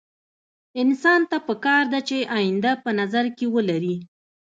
انسان 0.81 1.21
ته 1.29 1.37
پکار 1.47 1.83
ده 1.93 1.99
چې 2.09 2.17
اينده 2.37 2.71
په 2.83 2.89
نظر 2.99 3.25
کې 3.37 3.45
ولري. 3.55 3.95